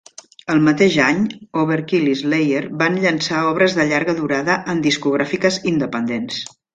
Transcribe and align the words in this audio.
El 0.51 0.61
mateix 0.67 0.95
any, 1.07 1.17
Overkill 1.63 2.07
i 2.13 2.15
Slayer 2.21 2.63
van 2.79 2.97
llançar 3.03 3.43
obres 3.49 3.75
de 3.81 3.85
llarga 3.91 4.15
durada 4.21 4.57
en 4.75 4.81
discogràfiques 4.87 5.61
independents. 5.73 6.41